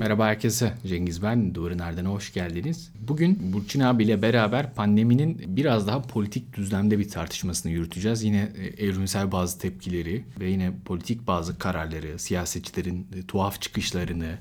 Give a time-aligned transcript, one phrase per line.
[0.00, 0.74] Merhaba herkese.
[0.86, 1.54] Cengiz ben.
[1.54, 2.92] Duvarın Ardına hoş geldiniz.
[3.08, 8.22] Bugün Burçin abiyle beraber pandeminin biraz daha politik düzlemde bir tartışmasını yürüteceğiz.
[8.22, 14.38] Yine e, evrimsel bazı tepkileri ve yine politik bazı kararları, siyasetçilerin e, tuhaf çıkışlarını,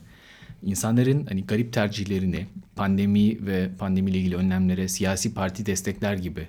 [0.63, 6.47] insanların hani garip tercihlerini, pandemi ve pandemiyle ilgili önlemlere siyasi parti destekler gibi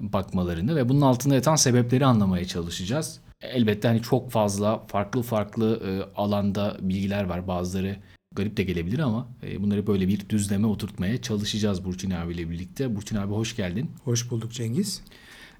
[0.00, 3.20] bakmalarını ve bunun altında yatan sebepleri anlamaya çalışacağız.
[3.42, 7.48] Elbette hani çok fazla farklı farklı e, alanda bilgiler var.
[7.48, 7.96] Bazıları
[8.34, 12.96] garip de gelebilir ama e, bunları böyle bir düzleme oturtmaya çalışacağız Burçin abiyle birlikte.
[12.96, 13.90] Burçin abi hoş geldin.
[14.04, 15.02] Hoş bulduk Cengiz.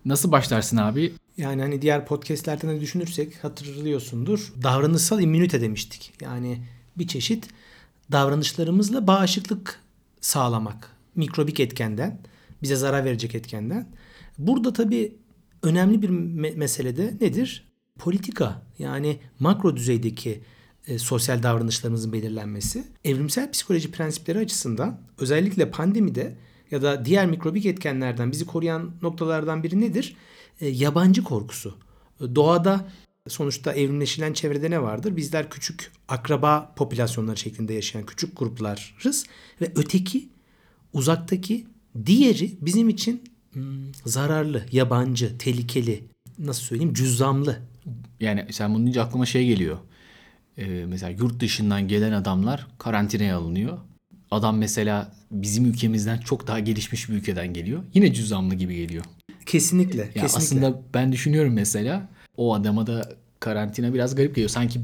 [0.05, 1.12] Nasıl başlarsın abi?
[1.37, 4.53] Yani hani diğer podcastlerden de düşünürsek hatırlıyorsundur.
[4.62, 6.12] Davranışsal immünite demiştik.
[6.20, 6.59] Yani
[6.98, 7.48] bir çeşit
[8.12, 9.81] davranışlarımızla bağışıklık
[10.20, 10.97] sağlamak.
[11.17, 12.19] Mikrobik etkenden,
[12.62, 13.89] bize zarar verecek etkenden.
[14.39, 15.17] Burada tabii
[15.62, 17.70] önemli bir me- mesele de nedir?
[18.01, 18.63] Politika.
[18.79, 20.41] Yani makro düzeydeki
[20.87, 22.84] e, sosyal davranışlarımızın belirlenmesi.
[23.05, 26.37] Evrimsel psikoloji prensipleri açısından özellikle pandemide
[26.70, 30.17] ya da diğer mikrobik etkenlerden bizi koruyan noktalardan biri nedir?
[30.61, 31.79] E, yabancı korkusu.
[32.20, 32.89] E, doğada
[33.29, 35.17] sonuçta evrimleşilen çevrede ne vardır?
[35.17, 39.27] Bizler küçük akraba popülasyonları şeklinde yaşayan küçük gruplarız
[39.61, 40.29] ve öteki,
[40.92, 41.67] uzaktaki,
[42.07, 46.05] diğeri bizim için hmm, zararlı, yabancı, tehlikeli,
[46.39, 47.70] nasıl söyleyeyim cüzzamlı.
[48.20, 49.78] Yani sen bunu deyince aklıma şey geliyor.
[50.59, 53.78] Ee, mesela yurt dışından gelen adamlar karantinaya alınıyor.
[54.31, 57.83] Adam mesela bizim ülkemizden çok daha gelişmiş bir ülkeden geliyor.
[57.95, 59.05] Yine cüzdanlı gibi geliyor.
[59.47, 60.01] Kesinlikle.
[60.01, 60.36] Ya kesinlikle.
[60.36, 64.51] aslında ben düşünüyorum mesela o adama da karantina biraz garip geliyor.
[64.51, 64.81] Sanki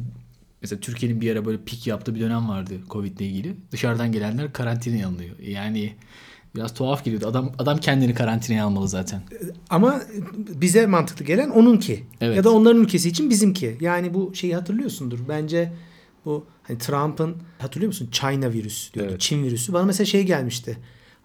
[0.62, 3.56] mesela Türkiye'nin bir ara böyle pik yaptığı bir dönem vardı Covid ile ilgili.
[3.72, 5.39] Dışarıdan gelenler karantinaya alınıyor.
[5.39, 5.92] Yani
[6.56, 7.26] biraz tuhaf geliyordu.
[7.26, 9.22] Adam adam kendini karantinaya almalı zaten.
[9.70, 10.02] Ama
[10.36, 12.04] bize mantıklı gelen onunki.
[12.20, 12.36] Evet.
[12.36, 13.76] Ya da onların ülkesi için bizimki.
[13.80, 15.18] Yani bu şeyi hatırlıyorsundur.
[15.28, 15.72] Bence
[16.24, 18.08] bu hani Trump'ın hatırlıyor musun?
[18.12, 19.10] China virüs diyordu.
[19.10, 19.20] Evet.
[19.20, 19.72] Çin virüsü.
[19.72, 20.78] Bana mesela şey gelmişti.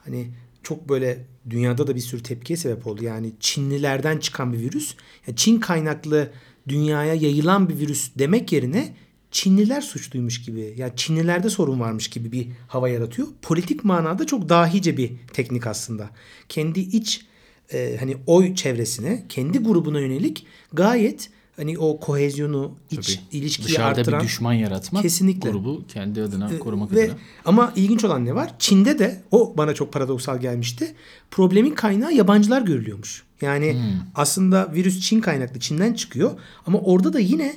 [0.05, 0.27] Hani
[0.63, 3.03] çok böyle dünyada da bir sürü tepkiye sebep oldu.
[3.03, 4.95] Yani Çinlilerden çıkan bir virüs.
[5.27, 6.29] Yani Çin kaynaklı
[6.67, 8.95] dünyaya yayılan bir virüs demek yerine
[9.31, 10.73] Çinliler suçluymuş gibi.
[10.77, 13.27] Ya Çinlilerde sorun varmış gibi bir hava yaratıyor.
[13.41, 16.09] Politik manada çok dahice bir teknik aslında.
[16.49, 17.25] Kendi iç
[17.73, 23.37] e, hani oy çevresine, kendi grubuna yönelik gayet hani o kohezyonu, iç Tabii.
[23.37, 25.49] ilişkiyi Dışarıda arttıran bir düşman yaratmak Kesinlikle.
[25.49, 27.17] grubu kendi adına korumak ve adına.
[27.45, 28.55] ama ilginç olan ne var?
[28.59, 30.95] Çin'de de o bana çok paradoksal gelmişti.
[31.31, 33.23] Problemin kaynağı yabancılar görülüyormuş.
[33.41, 33.79] Yani Hmm.
[34.15, 36.31] aslında virüs Çin kaynaklı Çin'den çıkıyor
[36.65, 37.53] ama orada da yine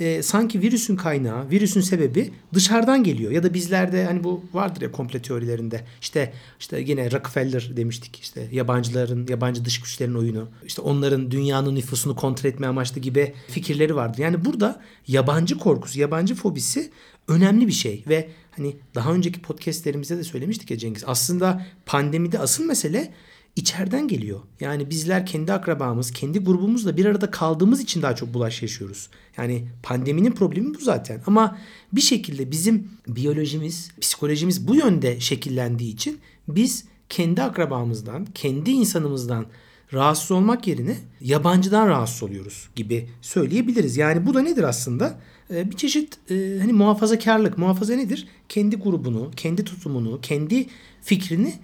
[0.00, 3.32] e, sanki virüsün kaynağı, virüsün sebebi dışarıdan geliyor.
[3.32, 5.84] Ya da bizlerde hani bu vardır ya komple teorilerinde.
[6.00, 8.20] İşte işte yine Rockefeller demiştik.
[8.20, 10.48] İşte yabancıların, yabancı dış güçlerin oyunu.
[10.66, 14.22] İşte onların dünyanın nüfusunu kontrol etme amaçlı gibi fikirleri vardı.
[14.22, 16.90] Yani burada yabancı korkusu, yabancı fobisi
[17.28, 21.04] önemli bir şey ve hani daha önceki podcastlerimizde de söylemiştik ya Cengiz.
[21.06, 23.12] Aslında pandemide asıl mesele
[23.56, 24.40] içeriden geliyor.
[24.60, 29.08] Yani bizler kendi akrabamız, kendi grubumuzla bir arada kaldığımız için daha çok bulaş yaşıyoruz.
[29.36, 31.22] Yani pandeminin problemi bu zaten.
[31.26, 31.58] Ama
[31.92, 39.46] bir şekilde bizim biyolojimiz, psikolojimiz bu yönde şekillendiği için biz kendi akrabamızdan, kendi insanımızdan
[39.92, 43.96] rahatsız olmak yerine yabancıdan rahatsız oluyoruz gibi söyleyebiliriz.
[43.96, 45.20] Yani bu da nedir aslında?
[45.50, 47.58] Ee, bir çeşit e, hani muhafazakarlık.
[47.58, 48.28] Muhafaza nedir?
[48.48, 50.66] Kendi grubunu, kendi tutumunu, kendi
[51.02, 51.54] fikrini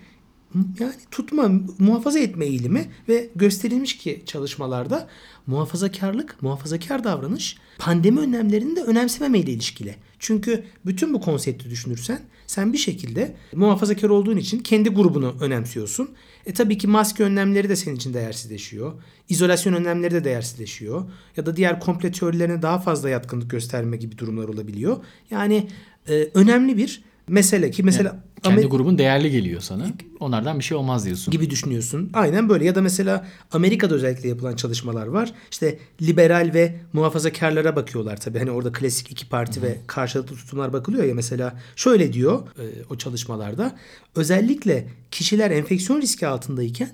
[0.80, 5.08] yani tutma, muhafaza etme eğilimi ve gösterilmiş ki çalışmalarda
[5.46, 9.94] muhafazakarlık, muhafazakar davranış pandemi önlemlerini de önemsememeyle ilişkili.
[10.18, 16.10] Çünkü bütün bu konsepti düşünürsen sen bir şekilde muhafazakar olduğun için kendi grubunu önemsiyorsun.
[16.46, 18.92] E tabii ki maske önlemleri de senin için değersizleşiyor.
[19.28, 21.02] İzolasyon önlemleri de değersizleşiyor.
[21.36, 24.96] Ya da diğer komple teorilerine daha fazla yatkınlık gösterme gibi durumlar olabiliyor.
[25.30, 25.68] Yani
[26.08, 29.86] e, önemli bir mesele ki mesela Yani kendi Amer- grubun değerli geliyor sana.
[30.20, 31.32] Onlardan bir şey olmaz diyorsun.
[31.32, 32.10] gibi düşünüyorsun.
[32.14, 35.32] Aynen böyle ya da mesela Amerika'da özellikle yapılan çalışmalar var.
[35.50, 38.38] İşte liberal ve muhafazakarlara bakıyorlar tabii.
[38.38, 42.96] Hani orada klasik iki parti ve karşılıklı tutumlar bakılıyor ya mesela şöyle diyor e, o
[42.96, 43.76] çalışmalarda.
[44.16, 46.90] Özellikle kişiler enfeksiyon riski altındayken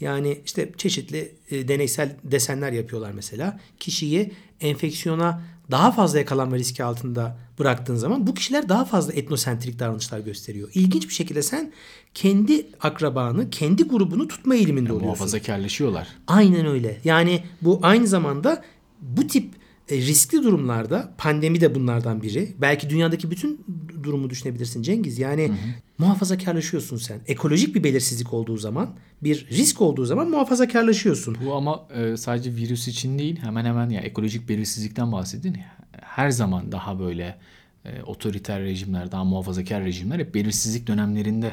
[0.00, 3.60] yani işte çeşitli e, deneysel desenler yapıyorlar mesela.
[3.78, 10.18] Kişiyi enfeksiyona daha fazla yakalanma riski altında bıraktığın zaman bu kişiler daha fazla etnosentrik davranışlar
[10.18, 10.68] gösteriyor.
[10.74, 11.72] İlginç bir şekilde sen
[12.14, 15.06] kendi akrabanı, kendi grubunu tutma eğiliminde oluyorsun.
[15.06, 16.08] Muhafazakarlaşıyorlar.
[16.26, 17.00] Aynen öyle.
[17.04, 18.64] Yani bu aynı zamanda
[19.00, 19.57] bu tip
[19.90, 22.54] e, riskli durumlarda pandemi de bunlardan biri.
[22.58, 23.64] Belki dünyadaki bütün
[24.02, 25.18] durumu düşünebilirsin Cengiz.
[25.18, 25.52] Yani
[25.98, 27.20] muhafazakarlaşıyorsun sen.
[27.26, 31.36] Ekolojik bir belirsizlik olduğu zaman, bir risk olduğu zaman muhafazakarlaşıyorsun.
[31.44, 35.56] Bu ama e, sadece virüs için değil hemen hemen ya ekolojik belirsizlikten bahsedin.
[36.00, 37.38] her zaman daha böyle
[37.84, 41.52] e, otoriter rejimler, daha muhafazakar rejimler hep belirsizlik dönemlerinde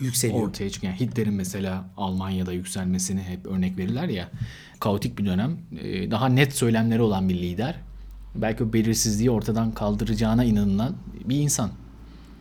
[0.00, 0.42] yükseliyor.
[0.48, 0.92] ortaya çıkıyor.
[0.92, 4.28] Yani Hitler'in mesela Almanya'da yükselmesini hep örnek verirler ya.
[4.80, 5.56] Kaotik bir dönem.
[5.82, 7.74] e, Daha net söylemleri olan bir lider.
[8.34, 11.70] Belki o belirsizliği ortadan kaldıracağına inanılan bir insan.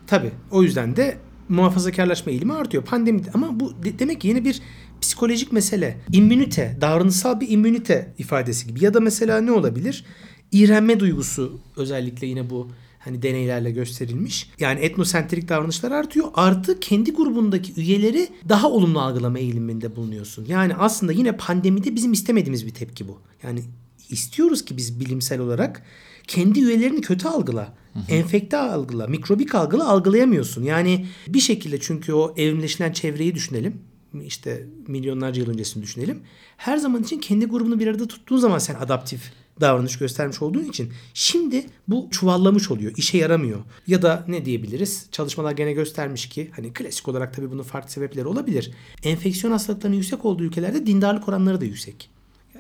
[0.08, 0.32] Tabii.
[0.52, 1.18] O yüzden de
[1.50, 2.84] muhafazakarlaşma eğilimi artıyor.
[2.84, 4.62] Pandemi ama bu de- demek ki yine bir
[5.02, 5.98] psikolojik mesele.
[6.12, 8.84] İmmünite, davranışsal bir immünite ifadesi gibi.
[8.84, 10.06] Ya da mesela ne olabilir?
[10.52, 14.50] İğrenme duygusu özellikle yine bu hani deneylerle gösterilmiş.
[14.60, 16.28] Yani etnosentrik davranışlar artıyor.
[16.34, 20.46] Artı kendi grubundaki üyeleri daha olumlu algılama eğiliminde bulunuyorsun.
[20.46, 23.22] Yani aslında yine pandemide bizim istemediğimiz bir tepki bu.
[23.44, 23.64] Yani
[24.10, 25.84] istiyoruz ki biz bilimsel olarak
[26.28, 27.74] kendi üyelerini kötü algıla.
[28.10, 30.64] Enfekte algıla, mikrobik algıla algılayamıyorsun.
[30.64, 33.82] Yani bir şekilde çünkü o evrimleşilen çevreyi düşünelim.
[34.26, 36.22] İşte milyonlarca yıl öncesini düşünelim.
[36.58, 39.32] Her zaman için kendi grubunu bir arada tuttuğun zaman sen adaptif
[39.62, 42.94] davranış göstermiş olduğun için şimdi bu çuvallamış oluyor.
[42.98, 43.60] işe yaramıyor.
[43.88, 45.08] Ya da ne diyebiliriz?
[45.12, 48.72] Çalışmalar gene göstermiş ki hani klasik olarak tabii bunun farklı sebepleri olabilir.
[49.04, 52.10] Enfeksiyon hastalıklarının yüksek olduğu ülkelerde dindarlık oranları da yüksek.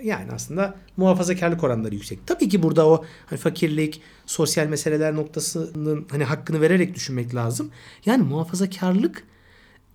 [0.04, 2.28] Yani aslında muhafazakarlık oranları yüksek.
[2.28, 7.72] Tabii ki burada o hani fakirlik, sosyal meseleler noktasının hani hakkını vererek düşünmek lazım.
[8.06, 9.24] Yani muhafazakarlık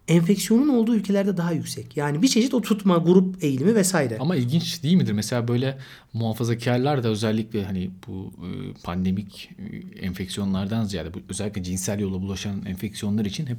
[0.09, 1.97] enfeksiyonun olduğu ülkelerde daha yüksek.
[1.97, 4.19] Yani bir çeşit o tutma, grup eğilimi vesaire.
[4.21, 5.13] Ama ilginç değil midir?
[5.13, 5.79] Mesela böyle
[6.13, 8.49] muhafazakarlar da özellikle hani bu e,
[8.83, 13.59] pandemik e, enfeksiyonlardan ziyade bu özellikle cinsel yola bulaşan enfeksiyonlar için hep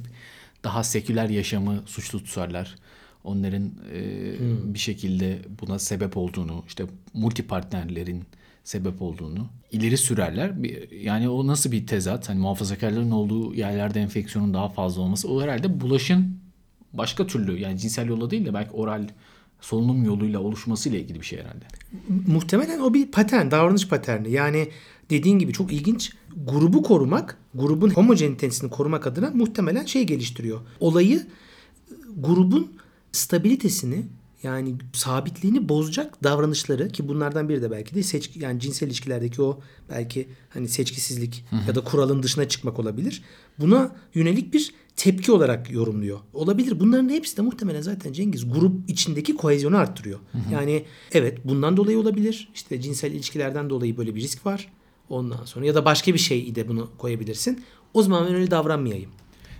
[0.64, 2.74] daha seküler yaşamı suçlu tutarlar.
[3.24, 4.34] Onların e,
[4.74, 6.84] bir şekilde buna sebep olduğunu, işte
[7.14, 8.24] multipartnerlerin
[8.66, 10.52] sebep olduğunu ileri sürerler.
[11.02, 12.28] Yani o nasıl bir tezat?
[12.28, 15.28] Hani muhafazakarların olduğu yerlerde enfeksiyonun daha fazla olması.
[15.28, 16.38] O herhalde bulaşın
[16.92, 19.08] başka türlü yani cinsel yolla değil de belki oral
[19.60, 21.64] solunum yoluyla oluşmasıyla ilgili bir şey herhalde.
[22.26, 24.30] Muhtemelen o bir patern, davranış paterni.
[24.30, 24.68] Yani
[25.10, 26.12] dediğin gibi çok ilginç.
[26.46, 30.60] Grubu korumak, grubun homojenitesini korumak adına muhtemelen şey geliştiriyor.
[30.80, 31.26] Olayı
[32.16, 32.72] grubun
[33.12, 34.06] stabilitesini
[34.46, 39.60] yani sabitliğini bozacak davranışları ki bunlardan biri de belki de seçki yani cinsel ilişkilerdeki o
[39.90, 43.22] belki hani seçkisizlik ya da kuralın dışına çıkmak olabilir.
[43.58, 46.18] Buna yönelik bir tepki olarak yorumluyor.
[46.32, 46.80] Olabilir.
[46.80, 50.18] Bunların hepsi de muhtemelen zaten Cengiz grup içindeki kohezyonu arttırıyor.
[50.52, 52.48] Yani evet bundan dolayı olabilir.
[52.54, 54.72] İşte cinsel ilişkilerden dolayı böyle bir risk var.
[55.08, 57.64] Ondan sonra ya da başka bir şey de bunu koyabilirsin.
[57.94, 59.10] O zaman ben öyle davranmayayım.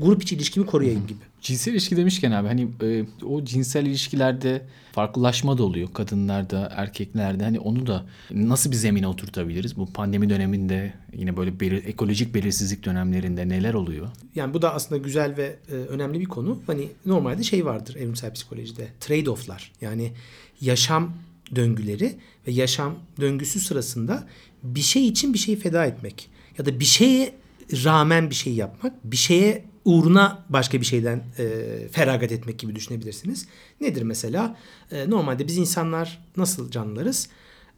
[0.01, 1.19] Grup içi ilişkimi koruyayım gibi.
[1.41, 4.63] Cinsel ilişki demişken abi hani e, o cinsel ilişkilerde
[4.93, 7.45] farklılaşma da oluyor kadınlarda, erkeklerde.
[7.45, 9.77] Hani onu da nasıl bir zemine oturtabiliriz?
[9.77, 14.09] Bu pandemi döneminde yine böyle belir- ekolojik belirsizlik dönemlerinde neler oluyor?
[14.35, 16.63] Yani bu da aslında güzel ve e, önemli bir konu.
[16.67, 18.89] Hani normalde şey vardır evrimsel psikolojide.
[19.01, 19.61] Trade-off'lar.
[19.81, 20.13] Yani
[20.61, 21.13] yaşam
[21.55, 22.15] döngüleri
[22.47, 24.27] ve yaşam döngüsü sırasında
[24.63, 26.29] bir şey için bir şeyi feda etmek
[26.59, 27.33] ya da bir şeye
[27.73, 31.49] rağmen bir şey yapmak, bir şeye uğruna başka bir şeyden e,
[31.93, 33.47] feragat etmek gibi düşünebilirsiniz.
[33.81, 34.57] Nedir mesela?
[34.91, 37.29] E, normalde biz insanlar nasıl canlılarız?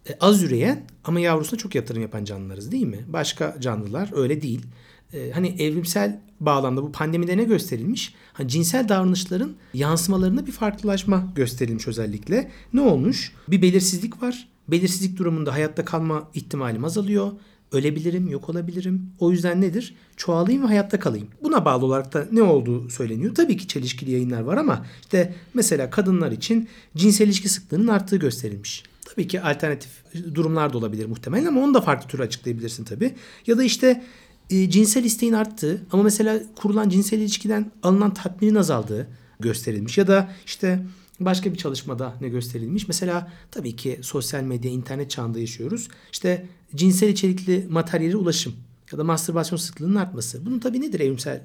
[0.09, 3.05] E, az üreyen ama yavrusuna çok yatırım yapan canlılarız değil mi?
[3.09, 4.67] Başka canlılar öyle değil.
[5.13, 8.15] E, hani evrimsel bağlamda bu pandemide ne gösterilmiş?
[8.33, 12.51] Hani cinsel davranışların yansımalarında bir farklılaşma gösterilmiş özellikle.
[12.73, 13.33] Ne olmuş?
[13.49, 14.49] Bir belirsizlik var.
[14.69, 17.33] Belirsizlik durumunda hayatta kalma ihtimalim azalıyor.
[17.73, 19.11] Ölebilirim, yok olabilirim.
[19.19, 19.95] O yüzden nedir?
[20.17, 21.29] Çoğalayım ve hayatta kalayım.
[21.43, 23.35] Buna bağlı olarak da ne olduğu söyleniyor.
[23.35, 28.83] Tabii ki çelişkili yayınlar var ama işte mesela kadınlar için cinsel ilişki sıklığının arttığı gösterilmiş.
[29.05, 29.91] Tabii ki alternatif
[30.35, 33.15] durumlar da olabilir muhtemelen ama onu da farklı türlü açıklayabilirsin tabii.
[33.47, 34.05] Ya da işte
[34.51, 39.09] e, cinsel isteğin arttığı ama mesela kurulan cinsel ilişkiden alınan tatminin azaldığı
[39.41, 39.99] gösterilmiş.
[39.99, 40.87] Ya da işte
[41.21, 42.89] başka bir çalışmada ne gösterilmiş?
[42.89, 45.89] Mesela tabii ki sosyal medya, internet çağında yaşıyoruz.
[46.13, 48.55] İşte cinsel içerikli materyale ulaşım
[48.93, 50.47] ya da mastürbasyon sıklığının artması.
[50.47, 51.43] Bunun tabii nedir evrimsel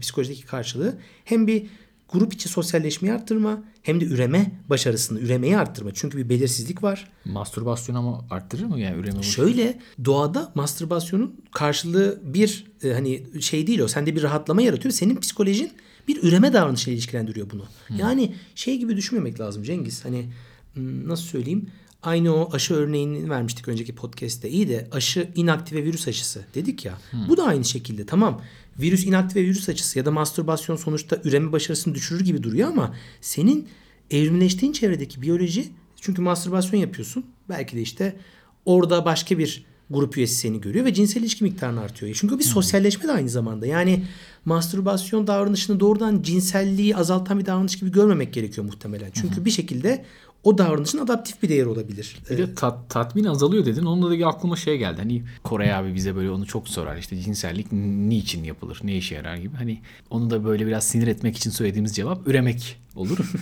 [0.00, 0.98] psikolojideki karşılığı?
[1.24, 1.66] Hem bir
[2.12, 5.90] grup içi sosyalleşmeyi arttırma hem de üreme başarısını, üremeyi arttırma.
[5.94, 7.10] Çünkü bir belirsizlik var.
[7.24, 9.22] Mastürbasyon ama arttırır mı yani üreme?
[9.22, 13.88] Şöyle doğada mastürbasyonun karşılığı bir e, hani şey değil o.
[13.88, 14.92] Sende bir rahatlama yaratıyor.
[14.92, 15.70] Senin psikolojin
[16.08, 17.64] bir üreme davranışıyla ilişkilendiriyor bunu.
[17.98, 20.04] Yani şey gibi düşünmemek lazım Cengiz.
[20.04, 20.26] Hani
[20.74, 21.70] hmm, nasıl söyleyeyim?
[22.02, 24.48] Aynı o aşı örneğini vermiştik önceki podcast'te.
[24.48, 26.98] İyi de aşı inaktive virüs aşısı dedik ya.
[27.28, 28.42] Bu da aynı şekilde tamam.
[28.80, 33.68] Virüs inaktive virüs aşısı ya da mastürbasyon sonuçta üreme başarısını düşürür gibi duruyor ama senin
[34.10, 35.68] evrimleştiğin çevredeki biyoloji
[36.00, 37.26] çünkü mastürbasyon yapıyorsun.
[37.48, 38.16] Belki de işte
[38.64, 42.16] orada başka bir grup üyesi seni görüyor ve cinsel ilişki miktarını artıyor.
[42.20, 43.66] Çünkü bir sosyalleşme de aynı zamanda.
[43.66, 44.04] Yani
[44.44, 49.10] mastürbasyon davranışını doğrudan cinselliği azaltan bir davranış gibi görmemek gerekiyor muhtemelen.
[49.14, 50.04] Çünkü bir şekilde
[50.44, 52.18] o davranışın adaptif bir değer olabilir.
[52.30, 53.84] Bir de tat, tatmin azalıyor dedin.
[53.84, 54.96] Onunla da aklıma şey geldi.
[54.98, 56.96] Hani Koray abi bize böyle onu çok sorar.
[56.96, 58.80] İşte cinsellik niçin yapılır?
[58.84, 59.56] Ne işe yarar gibi.
[59.56, 59.80] Hani
[60.10, 63.18] onu da böyle biraz sinir etmek için söylediğimiz cevap üremek olur.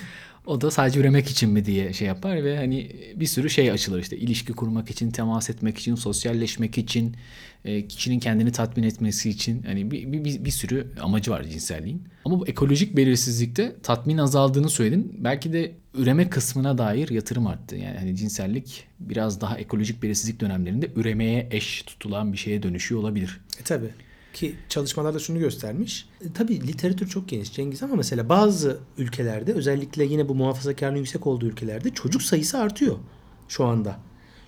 [0.48, 4.00] O da sadece üremek için mi diye şey yapar ve hani bir sürü şey açılır
[4.00, 7.16] işte ilişki kurmak için, temas etmek için, sosyalleşmek için,
[7.64, 12.02] e, kişinin kendini tatmin etmesi için hani bir, bir, bir sürü amacı var cinselliğin.
[12.24, 15.16] Ama bu ekolojik belirsizlikte tatmin azaldığını söyledin.
[15.18, 17.76] Belki de üreme kısmına dair yatırım arttı.
[17.76, 23.40] Yani hani cinsellik biraz daha ekolojik belirsizlik dönemlerinde üremeye eş tutulan bir şeye dönüşüyor olabilir.
[23.60, 23.86] E tabi.
[24.32, 26.08] Ki çalışmalarda şunu göstermiş.
[26.20, 31.26] E, tabii literatür çok geniş Cengiz ama mesela bazı ülkelerde özellikle yine bu muhafazakarlığın yüksek
[31.26, 32.96] olduğu ülkelerde çocuk sayısı artıyor
[33.48, 33.98] şu anda.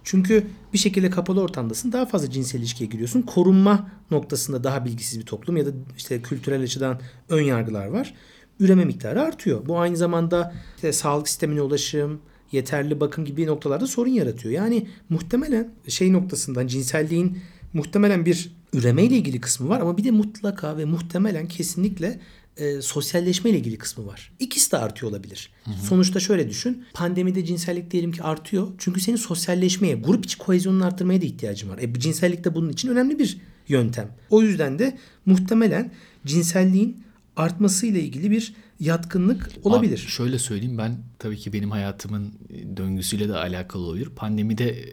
[0.04, 1.92] Çünkü bir şekilde kapalı ortamdasın.
[1.92, 3.22] Daha fazla cinsel ilişkiye giriyorsun.
[3.22, 8.14] Korunma noktasında daha bilgisiz bir toplum ya da işte kültürel açıdan ön yargılar var.
[8.60, 9.66] Üreme miktarı artıyor.
[9.66, 12.20] Bu aynı zamanda işte sağlık sistemine ulaşım,
[12.52, 14.54] yeterli bakım gibi noktalarda sorun yaratıyor.
[14.54, 17.38] Yani muhtemelen şey noktasından cinselliğin
[17.72, 22.20] muhtemelen bir üreme ile ilgili kısmı var ama bir de mutlaka ve muhtemelen kesinlikle
[22.56, 24.32] e, sosyalleşme ile ilgili kısmı var.
[24.38, 25.50] İkisi de artıyor olabilir.
[25.64, 25.86] Hı hı.
[25.86, 26.84] Sonuçta şöyle düşün.
[26.94, 28.68] Pandemide cinsellik diyelim ki artıyor.
[28.78, 31.78] Çünkü senin sosyalleşmeye, grup içi kohezyonunu arttırmaya da ihtiyacın var.
[31.78, 34.08] E, cinsellik de bunun için önemli bir yöntem.
[34.30, 35.92] O yüzden de muhtemelen
[36.26, 37.02] cinselliğin
[37.36, 40.02] artmasıyla ilgili bir yatkınlık olabilir.
[40.04, 42.32] Abi şöyle söyleyeyim ben tabii ki benim hayatımın
[42.76, 44.08] döngüsüyle de alakalı olabilir.
[44.16, 44.84] Pandemide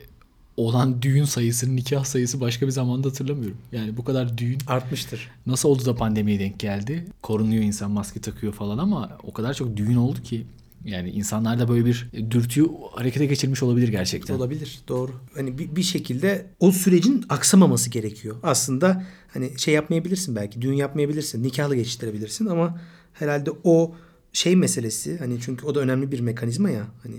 [0.57, 3.57] olan düğün sayısının nikah sayısı başka bir zamanda hatırlamıyorum.
[3.71, 5.31] Yani bu kadar düğün artmıştır.
[5.45, 7.05] Nasıl oldu da pandemiye denk geldi?
[7.21, 10.45] Korunuyor insan maske takıyor falan ama o kadar çok düğün oldu ki
[10.85, 14.35] yani insanlarda böyle bir dürtüyü harekete geçirmiş olabilir gerçekten.
[14.35, 15.11] Olabilir doğru.
[15.35, 18.35] Hani bir, bir şekilde o sürecin aksamaması gerekiyor.
[18.43, 22.81] Aslında hani şey yapmayabilirsin belki düğün yapmayabilirsin nikahlı geçiştirebilirsin ama
[23.13, 23.95] herhalde o
[24.33, 27.15] şey meselesi hani çünkü o da önemli bir mekanizma ya hani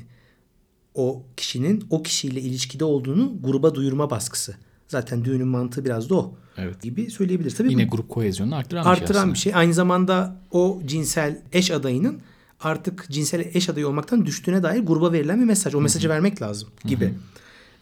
[0.98, 4.56] o kişinin o kişiyle ilişkide olduğunu gruba duyurma baskısı.
[4.88, 6.82] Zaten düğünün mantığı biraz da o evet.
[6.82, 7.56] gibi söyleyebiliriz.
[7.56, 9.50] Tabii Yine bu, grup kohezyonunu arttıran, arttıran bir şey.
[9.50, 9.60] bir şey.
[9.60, 12.20] Aynı zamanda o cinsel eş adayının
[12.60, 15.74] artık cinsel eş adayı olmaktan düştüğüne dair gruba verilen bir mesaj.
[15.74, 16.14] O mesajı Hı-hı.
[16.14, 17.04] vermek lazım gibi.
[17.04, 17.14] Hı-hı.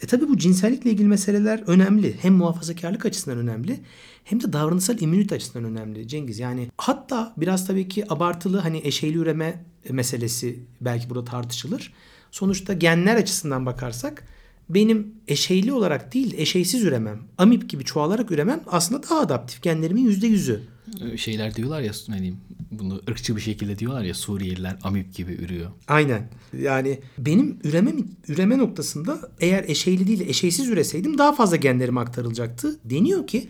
[0.03, 2.17] E tabii bu cinsellikle ilgili meseleler önemli.
[2.23, 3.81] Hem muhafazakarlık açısından önemli
[4.25, 6.39] hem de davranışsal immünite açısından önemli Cengiz.
[6.39, 11.93] Yani hatta biraz tabii ki abartılı hani eşeyli üreme meselesi belki burada tartışılır.
[12.37, 14.25] Sonuçta genler açısından bakarsak
[14.69, 19.63] benim eşeyli olarak değil eşeysiz üremem, amip gibi çoğalarak üremem aslında daha adaptif.
[19.63, 20.63] Genlerimin yüzde yüzü.
[21.01, 22.35] Ee, şeyler diyorlar ya hani
[22.71, 25.71] bunu ırkçı bir şekilde diyorlar ya Suriyeliler amip gibi ürüyor.
[25.89, 26.29] Aynen.
[26.59, 27.93] Yani benim üreme
[28.29, 32.81] üreme noktasında eğer eşeyli değil eşeysiz üreseydim daha fazla genlerime aktarılacaktı.
[32.85, 33.49] Deniyor ki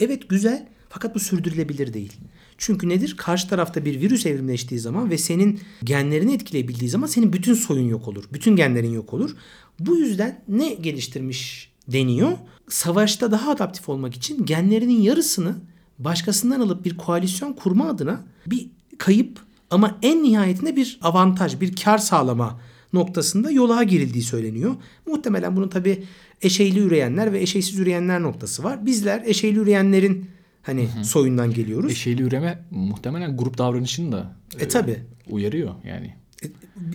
[0.00, 2.12] evet güzel fakat bu sürdürülebilir değil.
[2.58, 3.14] Çünkü nedir?
[3.16, 8.08] Karşı tarafta bir virüs evrimleştiği zaman ve senin genlerini etkileyebildiği zaman senin bütün soyun yok
[8.08, 8.24] olur.
[8.32, 9.36] Bütün genlerin yok olur.
[9.80, 12.32] Bu yüzden ne geliştirmiş deniyor?
[12.68, 15.56] Savaşta daha adaptif olmak için genlerinin yarısını
[15.98, 18.66] başkasından alıp bir koalisyon kurma adına bir
[18.98, 19.38] kayıp
[19.70, 22.60] ama en nihayetinde bir avantaj, bir kar sağlama
[22.92, 24.74] noktasında yola girildiği söyleniyor.
[25.06, 26.04] Muhtemelen bunun tabi
[26.42, 28.86] eşeyli üreyenler ve eşeysiz üreyenler noktası var.
[28.86, 30.30] Bizler eşeyli üreyenlerin
[30.62, 31.04] Hani hı hı.
[31.04, 31.92] soyundan geliyoruz.
[31.92, 34.98] Eşeğli üreme muhtemelen grup davranışını da e, e, tabi.
[35.30, 36.14] uyarıyor yani.
[36.44, 36.46] E,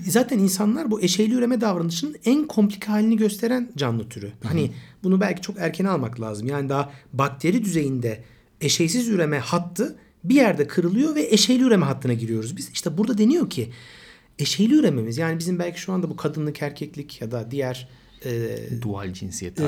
[0.08, 4.26] zaten insanlar bu eşeğli üreme davranışının en komplike halini gösteren canlı türü.
[4.26, 4.48] Hı hı.
[4.48, 4.72] Hani
[5.04, 6.48] bunu belki çok erken almak lazım.
[6.48, 8.24] Yani daha bakteri düzeyinde
[8.62, 12.70] eşeysiz üreme hattı bir yerde kırılıyor ve eşeğli üreme hattına giriyoruz biz.
[12.70, 13.70] İşte burada deniyor ki
[14.40, 17.90] eşeğli ürememiz yani bizim belki şu anda bu kadınlık erkeklik ya da diğer
[18.26, 19.60] e, dual cinsiyet.
[19.60, 19.64] E,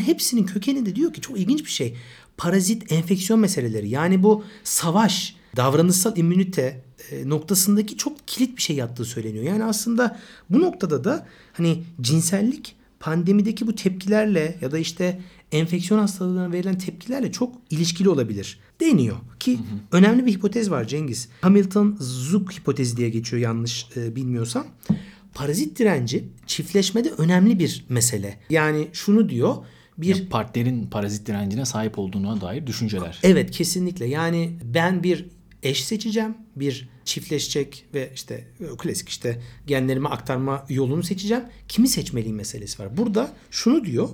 [0.00, 1.96] hepsinin kökeni de diyor ki çok ilginç bir şey
[2.36, 9.04] parazit enfeksiyon meseleleri yani bu savaş, davranışsal immünite e, noktasındaki çok kilit bir şey yaptığı
[9.04, 9.44] söyleniyor.
[9.44, 10.18] Yani aslında
[10.50, 15.20] bu noktada da hani cinsellik pandemideki bu tepkilerle ya da işte
[15.52, 19.62] enfeksiyon hastalığına verilen tepkilerle çok ilişkili olabilir deniyor ki hı hı.
[19.92, 21.28] önemli bir hipotez var Cengiz.
[21.42, 24.66] Hamilton-Zook hipotezi diye geçiyor yanlış e, bilmiyorsam.
[25.36, 28.38] Parazit direnci çiftleşmede önemli bir mesele.
[28.50, 29.56] Yani şunu diyor
[29.98, 33.18] bir ya partnerin parazit direncine sahip olduğuna dair düşünceler.
[33.22, 34.06] Evet kesinlikle.
[34.06, 35.26] Yani ben bir
[35.62, 36.34] eş seçeceğim.
[36.56, 38.44] Bir çiftleşecek ve işte
[38.78, 41.44] klasik işte genlerimi aktarma yolunu seçeceğim.
[41.68, 42.96] Kimi seçmeliyim meselesi var.
[42.96, 44.08] Burada şunu diyor.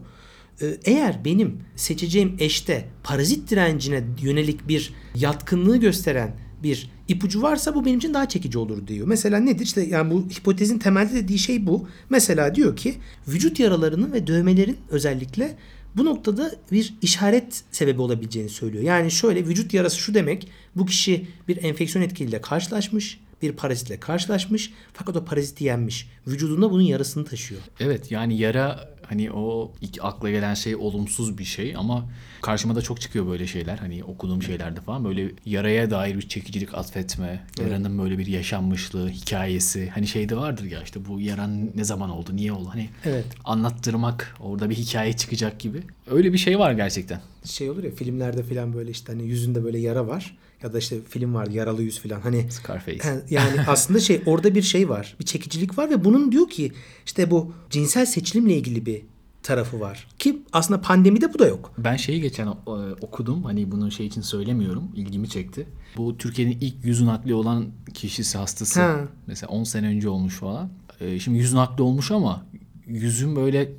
[0.62, 7.84] E, eğer benim seçeceğim eşte parazit direncine yönelik bir yatkınlığı gösteren bir ipucu varsa bu
[7.84, 9.06] benim için daha çekici olur diyor.
[9.06, 9.64] Mesela nedir?
[9.64, 11.88] İşte yani bu hipotezin temelde dediği şey bu.
[12.10, 12.94] Mesela diyor ki
[13.28, 15.56] vücut yaralarının ve dövmelerin özellikle
[15.96, 18.84] bu noktada bir işaret sebebi olabileceğini söylüyor.
[18.84, 24.72] Yani şöyle vücut yarası şu demek bu kişi bir enfeksiyon etkiliyle karşılaşmış bir parazitle karşılaşmış
[24.92, 26.08] fakat o paraziti yenmiş.
[26.26, 27.60] Vücudunda bunun yarasını taşıyor.
[27.80, 32.08] Evet yani yara hani o ilk akla gelen şey olumsuz bir şey ama
[32.42, 33.78] karşıma da çok çıkıyor böyle şeyler.
[33.78, 39.90] Hani okuduğum şeylerde falan böyle yaraya dair bir çekicilik atfetme, yaranın böyle bir yaşanmışlığı, hikayesi.
[39.90, 42.68] Hani şeyde vardır ya işte bu yaran ne zaman oldu, niye oldu?
[42.72, 43.24] Hani Evet.
[43.44, 45.82] anlattırmak, orada bir hikaye çıkacak gibi.
[46.10, 47.20] Öyle bir şey var gerçekten.
[47.44, 50.36] Şey olur ya filmlerde falan böyle işte hani yüzünde böyle yara var.
[50.62, 52.20] Ya da işte film var yaralı yüz falan.
[52.20, 53.22] Hani Scarface.
[53.30, 55.16] Yani aslında şey orada bir şey var.
[55.20, 56.72] Bir çekicilik var ve bunun diyor ki
[57.06, 59.02] işte bu cinsel seçilimle ilgili bir
[59.42, 60.06] tarafı var.
[60.18, 61.72] Ki aslında pandemide bu da yok.
[61.78, 62.50] Ben şeyi geçen e,
[63.00, 63.44] okudum.
[63.44, 64.84] Hani bunun şey için söylemiyorum.
[64.94, 65.66] ilgimi çekti.
[65.96, 68.80] Bu Türkiye'nin ilk yüz nakli olan kişisi hastası.
[68.80, 69.00] Ha.
[69.26, 70.70] Mesela 10 sene önce olmuş falan.
[71.00, 72.46] E, şimdi yüz nakli olmuş ama
[72.86, 73.72] yüzün böyle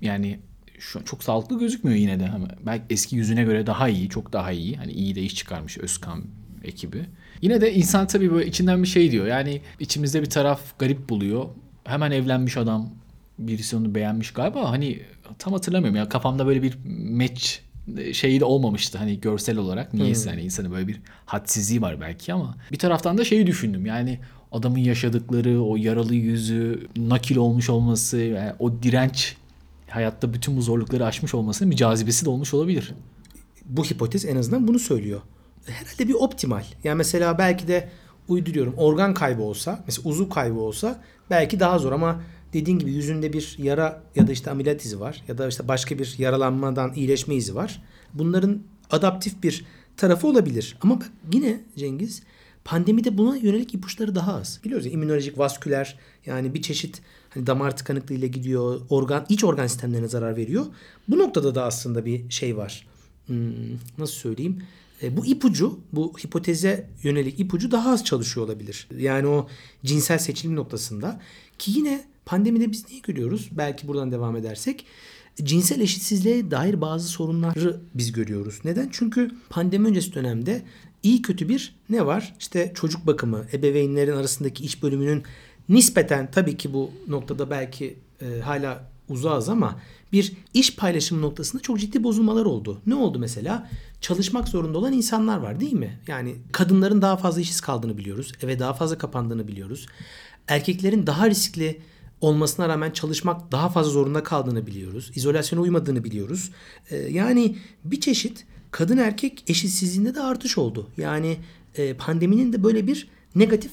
[0.00, 0.40] yani
[0.80, 2.30] şu çok sağlıklı gözükmüyor yine de.
[2.30, 4.08] Ama belki eski yüzüne göre daha iyi.
[4.08, 4.76] Çok daha iyi.
[4.76, 6.24] Hani iyi de iş çıkarmış Özkan
[6.64, 7.06] ekibi.
[7.42, 9.26] Yine de insan tabii böyle içinden bir şey diyor.
[9.26, 11.46] Yani içimizde bir taraf garip buluyor.
[11.84, 12.90] Hemen evlenmiş adam
[13.38, 14.70] birisi onu beğenmiş galiba.
[14.70, 15.00] Hani
[15.38, 16.78] tam hatırlamıyorum ya kafamda böyle bir
[17.10, 17.50] match
[18.12, 19.94] şeyi de olmamıştı hani görsel olarak.
[19.94, 23.86] Niyeyse hani insanın böyle bir hadsizliği var belki ama bir taraftan da şeyi düşündüm.
[23.86, 24.18] Yani
[24.52, 29.36] adamın yaşadıkları, o yaralı yüzü, nakil olmuş olması, yani o direnç
[29.90, 32.94] hayatta bütün bu zorlukları aşmış olmasının bir cazibesi de olmuş olabilir.
[33.64, 35.20] Bu hipotez en azından bunu söylüyor.
[35.66, 36.64] Herhalde bir optimal.
[36.84, 37.88] Yani mesela belki de
[38.28, 43.32] uyduruyorum organ kaybı olsa, mesela uzuv kaybı olsa belki daha zor ama dediğin gibi yüzünde
[43.32, 47.34] bir yara ya da işte ameliyat izi var ya da işte başka bir yaralanmadan iyileşme
[47.34, 47.82] izi var.
[48.14, 49.64] Bunların adaptif bir
[49.96, 50.76] tarafı olabilir.
[50.80, 52.22] Ama bak yine Cengiz
[52.64, 54.60] pandemide buna yönelik ipuçları daha az.
[54.64, 58.80] Biliyoruz ya immünolojik vasküler yani bir çeşit hani damar tıkanıklığıyla gidiyor.
[58.90, 60.66] Organ iç organ sistemlerine zarar veriyor.
[61.08, 62.86] Bu noktada da aslında bir şey var.
[63.26, 63.52] Hmm,
[63.98, 64.62] nasıl söyleyeyim?
[65.02, 68.88] E, bu ipucu, bu hipoteze yönelik ipucu daha az çalışıyor olabilir.
[68.98, 69.48] Yani o
[69.84, 71.20] cinsel seçilim noktasında
[71.58, 73.48] ki yine pandemide biz neyi görüyoruz?
[73.52, 74.86] Belki buradan devam edersek
[75.42, 78.60] cinsel eşitsizliğe dair bazı sorunları biz görüyoruz.
[78.64, 78.88] Neden?
[78.92, 80.62] Çünkü pandemi öncesi dönemde
[81.02, 82.34] iyi kötü bir ne var?
[82.40, 85.22] İşte çocuk bakımı, ebeveynlerin arasındaki iş bölümünün
[85.70, 89.80] nispeten tabii ki bu noktada belki e, hala uzağız ama
[90.12, 92.80] bir iş paylaşımı noktasında çok ciddi bozulmalar oldu.
[92.86, 93.70] Ne oldu mesela?
[94.00, 95.98] Çalışmak zorunda olan insanlar var değil mi?
[96.06, 98.32] Yani kadınların daha fazla işsiz kaldığını biliyoruz.
[98.42, 99.86] Eve daha fazla kapandığını biliyoruz.
[100.48, 101.80] Erkeklerin daha riskli
[102.20, 105.10] olmasına rağmen çalışmak daha fazla zorunda kaldığını biliyoruz.
[105.14, 106.50] İzolasyona uymadığını biliyoruz.
[106.90, 110.88] Ee, yani bir çeşit kadın erkek eşitsizliğinde de artış oldu.
[110.96, 111.36] Yani
[111.74, 113.70] e, pandeminin de böyle bir negatif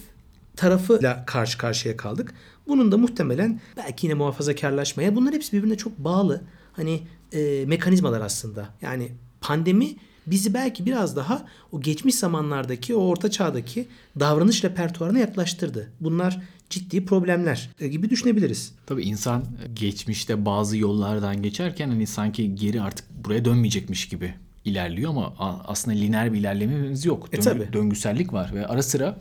[0.57, 2.33] tarafıyla karşı karşıya kaldık.
[2.67, 6.41] Bunun da muhtemelen belki yine muhafazakarlaşmaya bunlar hepsi birbirine çok bağlı.
[6.73, 7.01] Hani
[7.33, 8.69] e, mekanizmalar aslında.
[8.81, 9.87] Yani pandemi
[10.27, 13.87] bizi belki biraz daha o geçmiş zamanlardaki o orta çağdaki
[14.19, 15.91] davranış repertuarına yaklaştırdı.
[16.01, 18.71] Bunlar ciddi problemler e, gibi düşünebiliriz.
[18.85, 19.43] Tabii insan
[19.73, 24.33] geçmişte bazı yollardan geçerken hani sanki geri artık buraya dönmeyecekmiş gibi
[24.65, 25.33] ilerliyor ama
[25.67, 27.29] aslında lineer bir ilerlememiz yok.
[27.31, 27.73] E, Döngü- tabii.
[27.73, 29.17] döngüsellik var ve ara sıra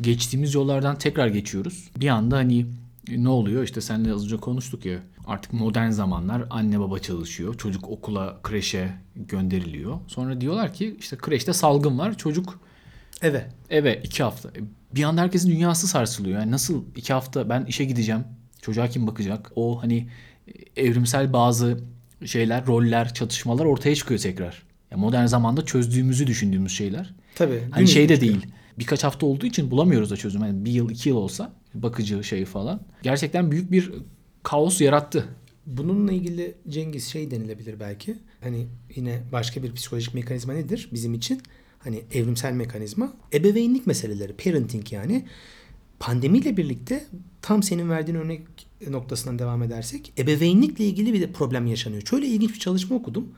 [0.00, 1.90] geçtiğimiz yollardan tekrar geçiyoruz.
[1.96, 2.66] Bir anda hani
[3.08, 3.62] ne oluyor?
[3.62, 4.98] İşte seninle az önce konuştuk ya.
[5.26, 7.54] Artık modern zamanlar anne baba çalışıyor.
[7.58, 9.98] Çocuk okula, kreşe gönderiliyor.
[10.06, 12.16] Sonra diyorlar ki işte kreşte salgın var.
[12.18, 12.60] Çocuk
[13.22, 13.46] Evet.
[13.70, 14.50] eve iki hafta.
[14.94, 16.40] Bir anda herkesin dünyası sarsılıyor.
[16.40, 18.24] Yani nasıl iki hafta ben işe gideceğim.
[18.62, 19.52] Çocuğa kim bakacak?
[19.56, 20.08] O hani
[20.76, 21.78] evrimsel bazı
[22.24, 24.62] şeyler, roller, çatışmalar ortaya çıkıyor tekrar.
[24.90, 27.14] Ya modern zamanda çözdüğümüzü düşündüğümüz şeyler.
[27.34, 27.62] Tabii.
[27.70, 28.46] Hani şey de değil.
[28.78, 30.42] Birkaç hafta olduğu için bulamıyoruz da çözüm.
[30.42, 32.80] Yani bir yıl, iki yıl olsa bakıcı şey falan.
[33.02, 33.92] Gerçekten büyük bir
[34.42, 35.28] kaos yarattı.
[35.66, 38.16] Bununla ilgili Cengiz şey denilebilir belki.
[38.40, 41.42] Hani yine başka bir psikolojik mekanizma nedir bizim için?
[41.78, 43.12] Hani evrimsel mekanizma.
[43.32, 45.24] Ebeveynlik meseleleri, parenting yani.
[45.98, 47.04] Pandemiyle birlikte
[47.42, 48.42] tam senin verdiğin örnek
[48.88, 52.02] noktasından devam edersek ebeveynlikle ilgili bir de problem yaşanıyor.
[52.02, 53.28] Şöyle ilginç bir çalışma okudum.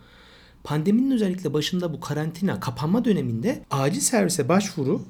[0.64, 5.02] Pandeminin özellikle başında bu karantina, kapanma döneminde acil servise başvuru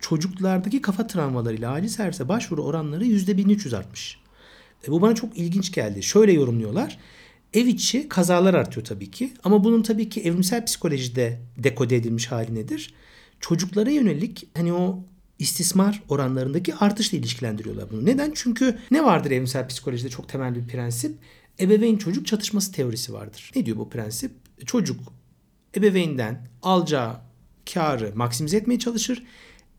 [0.00, 4.18] çocuklardaki kafa travmalarıyla acil servise başvuru oranları %1300 artmış.
[4.88, 6.02] E, bu bana çok ilginç geldi.
[6.02, 6.98] Şöyle yorumluyorlar.
[7.54, 9.32] Ev içi kazalar artıyor tabii ki.
[9.44, 12.94] Ama bunun tabii ki evrimsel psikolojide dekode edilmiş hali nedir?
[13.40, 15.04] Çocuklara yönelik hani o
[15.38, 18.06] istismar oranlarındaki artışla ilişkilendiriyorlar bunu.
[18.06, 18.32] Neden?
[18.34, 21.18] Çünkü ne vardır evrimsel psikolojide çok temel bir prensip?
[21.60, 23.52] Ebeveyn çocuk çatışması teorisi vardır.
[23.56, 24.32] Ne diyor bu prensip?
[24.66, 25.00] Çocuk
[25.76, 27.16] ebeveynden alacağı
[27.74, 29.24] karı maksimize etmeye çalışır.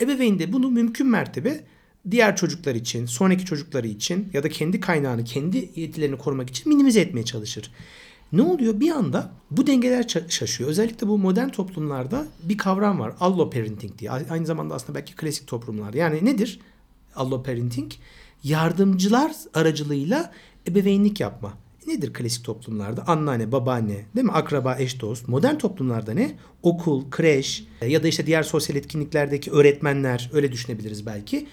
[0.02, 1.64] Ebeveyn de bunu mümkün mertebe
[2.12, 7.02] diğer çocuklar için, sonraki çocukları için ya da kendi kaynağını, kendi yetilerini korumak için minimize
[7.02, 7.72] etmeye çalışır.
[8.32, 8.80] Ne oluyor?
[8.80, 10.70] Bir anda bu dengeler şaşıyor.
[10.70, 13.14] Özellikle bu modern toplumlarda bir kavram var.
[13.20, 14.12] Alloparenting diye.
[14.12, 15.94] Aynı zamanda aslında belki klasik toplumlar.
[15.94, 16.60] Yani nedir?
[17.16, 17.92] Alloparenting
[18.44, 20.34] yardımcılar aracılığıyla
[20.68, 21.54] ebeveynlik yapma.
[21.90, 23.04] Nedir klasik toplumlarda?
[23.08, 24.32] Anneanne, babaanne, değil mi?
[24.32, 25.28] Akraba, eş, dost.
[25.28, 26.32] Modern toplumlarda ne?
[26.64, 31.48] Okul, kreş ya da işte diğer sosyal etkinliklerdeki öğretmenler öyle düşünebiliriz belki.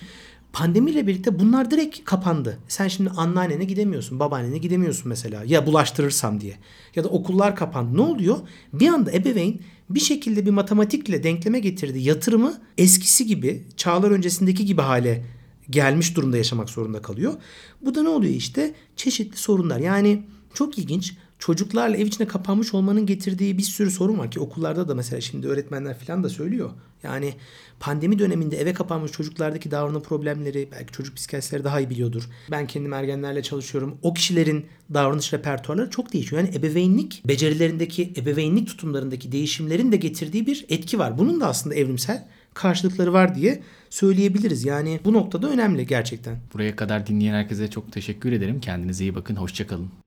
[0.53, 2.59] Pandemiyle birlikte bunlar direkt kapandı.
[2.69, 5.43] Sen şimdi anneannene gidemiyorsun, babaannene gidemiyorsun mesela.
[5.47, 6.57] Ya bulaştırırsam diye.
[6.97, 7.97] Ya da okullar kapandı.
[7.97, 8.37] Ne oluyor?
[8.73, 14.83] Bir anda ebeveyn bir şekilde bir matematikle denkleme getirdiği yatırımı eskisi gibi, çağlar öncesindeki gibi
[14.83, 15.25] hale
[15.71, 17.35] gelmiş durumda yaşamak zorunda kalıyor.
[17.81, 18.75] Bu da ne oluyor işte?
[18.97, 19.79] Çeşitli sorunlar.
[19.81, 20.23] Yani
[20.55, 21.15] çok ilginç.
[21.39, 25.49] Çocuklarla ev içine kapanmış olmanın getirdiği bir sürü sorun var ki okullarda da mesela şimdi
[25.49, 26.71] öğretmenler falan da söylüyor.
[27.03, 27.35] Yani
[27.81, 32.29] pandemi döneminde eve kapanmış çocuklardaki davranım problemleri belki çocuk psikiyatristleri daha iyi biliyordur.
[32.51, 33.99] Ben kendim ergenlerle çalışıyorum.
[34.03, 36.43] O kişilerin davranış repertuarları çok değişiyor.
[36.43, 41.19] Yani ebeveynlik becerilerindeki, ebeveynlik tutumlarındaki değişimlerin de getirdiği bir etki var.
[41.19, 44.65] Bunun da aslında evrimsel karşılıkları var diye söyleyebiliriz.
[44.65, 46.37] Yani bu noktada önemli gerçekten.
[46.55, 48.61] Buraya kadar dinleyen herkese çok teşekkür ederim.
[48.61, 49.37] Kendinize iyi bakın.
[49.37, 50.06] Hoşçakalın.